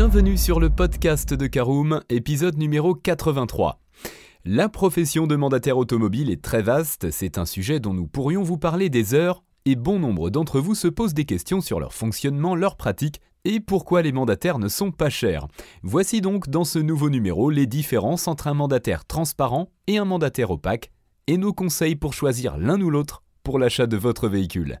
[0.00, 3.80] Bienvenue sur le podcast de Caroom, épisode numéro 83.
[4.44, 8.58] La profession de mandataire automobile est très vaste, c'est un sujet dont nous pourrions vous
[8.58, 12.54] parler des heures, et bon nombre d'entre vous se posent des questions sur leur fonctionnement,
[12.54, 15.48] leur pratique et pourquoi les mandataires ne sont pas chers.
[15.82, 20.52] Voici donc dans ce nouveau numéro les différences entre un mandataire transparent et un mandataire
[20.52, 20.92] opaque,
[21.26, 24.80] et nos conseils pour choisir l'un ou l'autre pour l'achat de votre véhicule.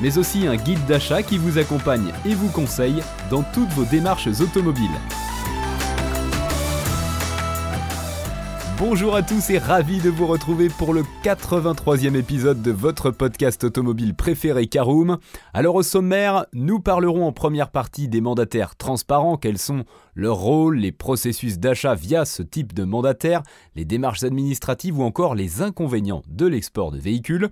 [0.00, 4.28] mais aussi un guide d'achat qui vous accompagne et vous conseille dans toutes vos démarches
[4.40, 4.90] automobiles.
[8.78, 13.64] Bonjour à tous et ravi de vous retrouver pour le 83e épisode de votre podcast
[13.64, 15.16] automobile préféré Caroom.
[15.54, 20.78] Alors au sommaire, nous parlerons en première partie des mandataires transparents, quels sont leurs rôles,
[20.78, 23.42] les processus d'achat via ce type de mandataire,
[23.76, 27.50] les démarches administratives ou encore les inconvénients de l'export de véhicules.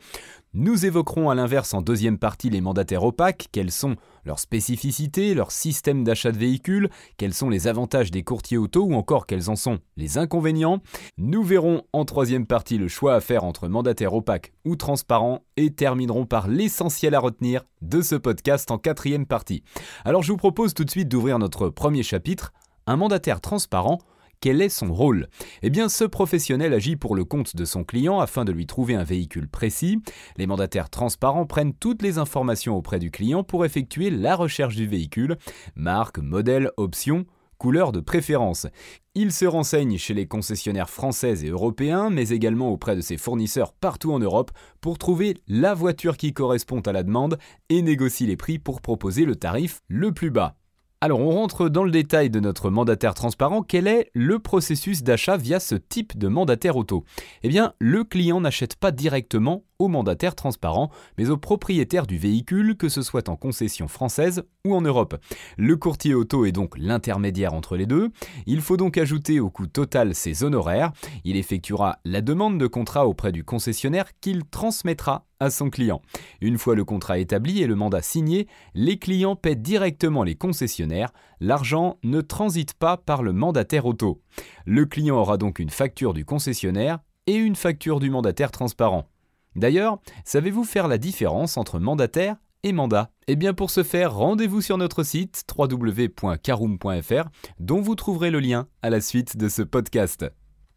[0.56, 5.50] Nous évoquerons à l'inverse en deuxième partie les mandataires opaques, quelles sont leurs spécificités, leur
[5.50, 9.56] système d'achat de véhicules, quels sont les avantages des courtiers auto ou encore quels en
[9.56, 10.80] sont les inconvénients.
[11.18, 15.72] Nous verrons en troisième partie le choix à faire entre mandataires opaques ou transparents et
[15.72, 19.64] terminerons par l'essentiel à retenir de ce podcast en quatrième partie.
[20.04, 22.53] Alors je vous propose tout de suite d'ouvrir notre premier chapitre,
[22.86, 23.98] un mandataire transparent
[24.44, 25.28] quel est son rôle?
[25.62, 28.94] Eh bien, ce professionnel agit pour le compte de son client afin de lui trouver
[28.94, 30.02] un véhicule précis.
[30.36, 34.86] Les mandataires transparents prennent toutes les informations auprès du client pour effectuer la recherche du
[34.86, 35.38] véhicule,
[35.76, 37.24] marque, modèle, option,
[37.56, 38.66] couleur de préférence.
[39.14, 43.72] Ils se renseignent chez les concessionnaires français et européens, mais également auprès de ses fournisseurs
[43.72, 44.50] partout en Europe
[44.82, 47.38] pour trouver la voiture qui correspond à la demande
[47.70, 50.56] et négocient les prix pour proposer le tarif le plus bas.
[51.04, 53.62] Alors on rentre dans le détail de notre mandataire transparent.
[53.62, 57.04] Quel est le processus d'achat via ce type de mandataire auto?
[57.42, 62.76] Eh bien, le client n'achète pas directement au mandataire transparent, mais au propriétaire du véhicule,
[62.76, 65.16] que ce soit en concession française ou en Europe.
[65.56, 68.10] Le courtier auto est donc l'intermédiaire entre les deux.
[68.46, 70.92] Il faut donc ajouter au coût total ses honoraires.
[71.24, 76.00] Il effectuera la demande de contrat auprès du concessionnaire qu'il transmettra à son client.
[76.41, 81.12] Une fois le contrat établi et le mandat signé, les clients paient directement les concessionnaires.
[81.41, 84.22] L'argent ne transite pas par le mandataire auto.
[84.64, 89.08] Le client aura donc une facture du concessionnaire et une facture du mandataire transparent.
[89.56, 93.10] D'ailleurs, savez-vous faire la différence entre mandataire et mandat?
[93.28, 97.28] Eh bien pour ce faire, rendez-vous sur notre site www.caroom.fr
[97.60, 100.26] dont vous trouverez le lien à la suite de ce podcast.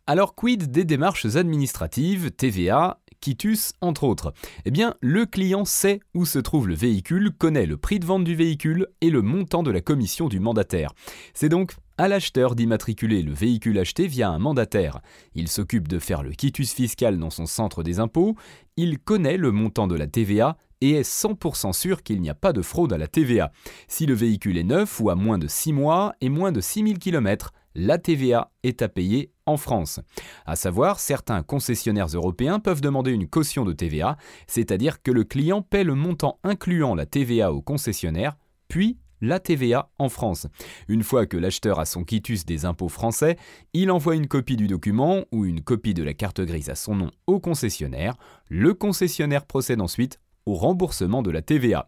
[0.06, 4.34] Alors quid des démarches administratives, TVA, quitus entre autres?
[4.66, 8.24] Eh bien le client sait où se trouve le véhicule, connaît le prix de vente
[8.24, 10.94] du véhicule et le montant de la commission du mandataire.
[11.34, 15.02] C'est donc à l'acheteur d'immatriculer le véhicule acheté via un mandataire.
[15.36, 18.36] Il s'occupe de faire le quitus fiscal dans son centre des impôts,
[18.76, 22.54] il connaît le montant de la TVA et est 100% sûr qu'il n'y a pas
[22.54, 23.52] de fraude à la TVA.
[23.88, 27.00] Si le véhicule est neuf ou à moins de 6 mois et moins de 6000
[27.00, 30.00] km, la TVA est à payer en France.
[30.46, 35.62] À savoir, certains concessionnaires européens peuvent demander une caution de TVA, c'est-à-dire que le client
[35.62, 38.36] paie le montant incluant la TVA au concessionnaire,
[38.68, 40.48] puis la TVA en France.
[40.88, 43.38] Une fois que l'acheteur a son quitus des impôts français,
[43.74, 46.96] il envoie une copie du document ou une copie de la carte grise à son
[46.96, 48.16] nom au concessionnaire.
[48.50, 51.88] Le concessionnaire procède ensuite au remboursement de la TVA.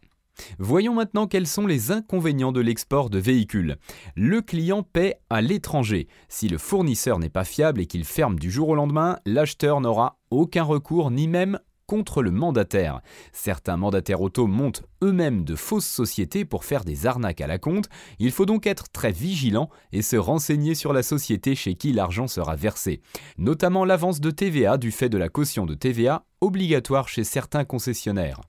[0.58, 3.78] Voyons maintenant quels sont les inconvénients de l'export de véhicules.
[4.16, 6.08] Le client paie à l'étranger.
[6.28, 10.20] Si le fournisseur n'est pas fiable et qu'il ferme du jour au lendemain, l'acheteur n'aura
[10.32, 13.02] aucun recours ni même contre le mandataire.
[13.34, 17.90] Certains mandataires auto montent eux-mêmes de fausses sociétés pour faire des arnaques à la compte.
[18.20, 22.28] Il faut donc être très vigilant et se renseigner sur la société chez qui l'argent
[22.28, 23.02] sera versé.
[23.40, 28.42] Notamment l'avance de TVA du fait de la caution de TVA obligatoire chez certains concessionnaires.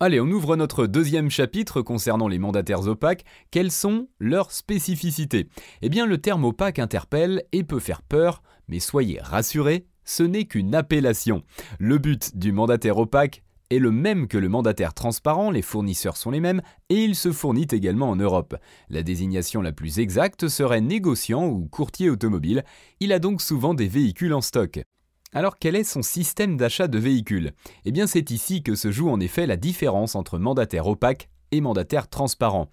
[0.00, 3.24] Allez, on ouvre notre deuxième chapitre concernant les mandataires opaques.
[3.52, 5.48] Quelles sont leurs spécificités?
[5.80, 10.44] Eh bien, le terme opaque interpelle et peut faire peur, mais soyez rassurés, ce n'est
[10.44, 11.42] qu'une appellation.
[11.78, 16.30] Le but du mandataire opaque est le même que le mandataire transparent, les fournisseurs sont
[16.30, 18.56] les mêmes, et il se fournit également en Europe.
[18.88, 22.64] La désignation la plus exacte serait négociant ou courtier automobile,
[23.00, 24.80] il a donc souvent des véhicules en stock.
[25.32, 27.52] Alors quel est son système d'achat de véhicules?
[27.84, 31.60] Eh bien c'est ici que se joue en effet la différence entre mandataire opaque et
[31.60, 32.68] mandataire transparent.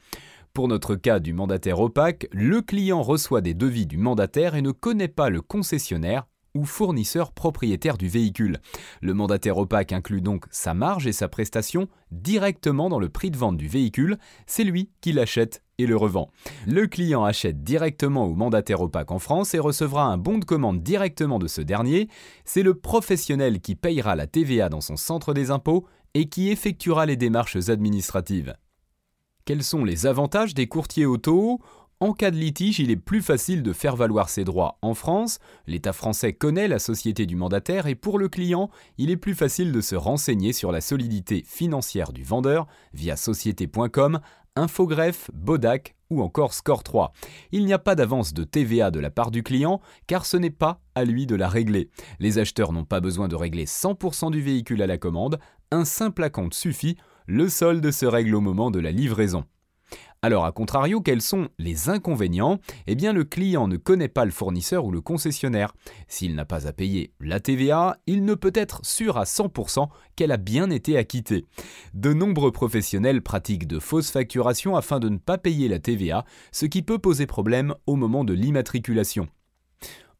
[0.54, 4.72] Pour notre cas du mandataire opaque, le client reçoit des devis du mandataire et ne
[4.72, 8.60] connaît pas le concessionnaire ou fournisseur propriétaire du véhicule.
[9.02, 13.38] Le mandataire opaque inclut donc sa marge et sa prestation directement dans le prix de
[13.38, 14.18] vente du véhicule,
[14.48, 16.30] c'est lui qui l'achète et le revend.
[16.68, 20.84] Le client achète directement au mandataire opaque en France et recevra un bon de commande
[20.84, 22.08] directement de ce dernier,
[22.46, 27.06] c'est le professionnel qui payera la TVA dans son centre des impôts et qui effectuera
[27.06, 28.56] les démarches administratives.
[29.46, 31.60] Quels sont les avantages des courtiers auto?
[32.02, 35.38] En cas de litige, il est plus facile de faire valoir ses droits en France,
[35.68, 39.72] l'État français connaît la société du mandataire et pour le client, il est plus facile
[39.72, 44.20] de se renseigner sur la solidité financière du vendeur via société.com,
[44.56, 47.14] Infogreffe, Bodac ou encore Score 3.
[47.52, 50.50] Il n'y a pas d'avance de TVA de la part du client car ce n'est
[50.50, 51.92] pas à lui de la régler.
[52.20, 55.40] Les acheteurs n'ont pas besoin de régler 100% du véhicule à la commande,
[55.70, 59.46] un simple acompte suffit, le solde se règle au moment de la livraison.
[60.24, 62.60] Alors, à contrario, quels sont les inconvénients?
[62.86, 65.74] Eh bien, le client ne connaît pas le fournisseur ou le concessionnaire.
[66.08, 70.32] S'il n'a pas à payer la TVA, il ne peut être sûr à 100% qu'elle
[70.32, 71.46] a bien été acquittée.
[71.96, 76.68] De nombreux professionnels pratiquent de fausses facturations afin de ne pas payer la TVA, ce
[76.68, 79.28] qui peut poser problème au moment de l'immatriculation.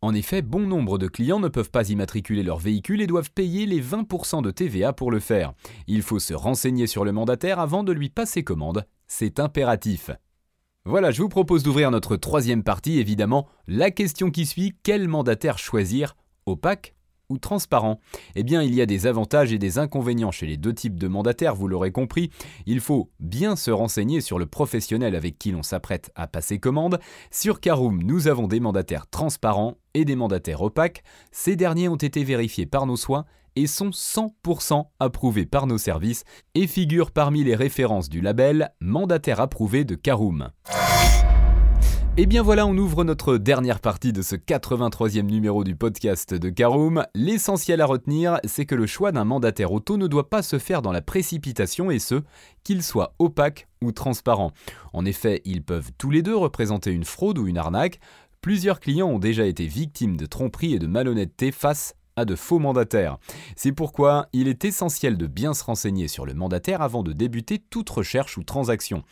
[0.02, 3.66] En effet, bon nombre de clients ne peuvent pas immatriculer leur véhicule et doivent payer
[3.66, 5.54] les 20% de TVA pour le faire.
[5.88, 10.10] Il faut se renseigner sur le mandataire avant de lui passer commande c'est impératif.
[10.86, 15.58] Voilà, je vous propose d'ouvrir notre troisième partie, évidemment, la question qui suit, quel mandataire
[15.58, 16.16] choisir
[16.46, 16.96] Opaque
[17.32, 18.00] ou transparent
[18.36, 21.08] Eh bien, il y a des avantages et des inconvénients chez les deux types de
[21.08, 22.30] mandataires, vous l'aurez compris.
[22.66, 27.00] Il faut bien se renseigner sur le professionnel avec qui l'on s'apprête à passer commande.
[27.32, 31.04] Sur Caroom, nous avons des mandataires transparents et des mandataires opaques.
[31.32, 33.26] Ces derniers ont été vérifiés par nos soins
[33.56, 36.24] et sont 100% approuvés par nos services
[36.56, 40.50] et figurent parmi les références du label Mandataire approuvé de Caroom.
[42.22, 46.50] Et bien voilà, on ouvre notre dernière partie de ce 83e numéro du podcast de
[46.52, 47.04] Caroom.
[47.16, 50.84] L'essentiel à retenir, c'est que le choix d'un mandataire auto ne doit pas se faire
[50.84, 52.22] dans la précipitation et ce,
[52.64, 54.52] qu'il soit opaque ou transparent.
[54.94, 58.00] En effet, ils peuvent tous les deux représenter une fraude ou une arnaque.
[58.40, 61.96] Plusieurs clients ont déjà été victimes de tromperies et de malhonnêteté face
[62.26, 63.18] de faux mandataires.
[63.56, 67.60] C'est pourquoi il est essentiel de bien se renseigner sur le mandataire avant de débuter
[67.60, 69.04] toute recherche ou transaction.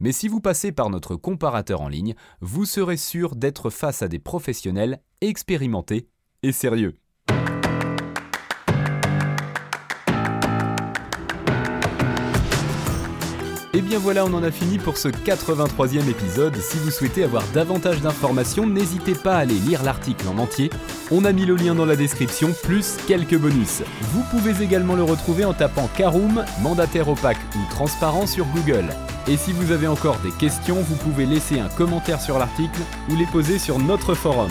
[0.00, 4.08] Mais si vous passez par notre comparateur en ligne, vous serez sûr d'être face à
[4.08, 6.08] des professionnels expérimentés
[6.42, 6.94] et sérieux.
[13.74, 16.56] Et bien voilà, on en a fini pour ce 83e épisode.
[16.56, 20.70] Si vous souhaitez avoir davantage d'informations, n'hésitez pas à aller lire l'article en entier.
[21.10, 23.82] On a mis le lien dans la description, plus quelques bonus.
[24.12, 28.86] Vous pouvez également le retrouver en tapant Caroom, mandataire opaque ou transparent sur Google.
[29.26, 32.80] Et si vous avez encore des questions, vous pouvez laisser un commentaire sur l'article
[33.10, 34.50] ou les poser sur notre forum.